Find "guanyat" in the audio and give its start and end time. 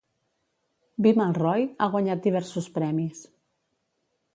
1.97-2.27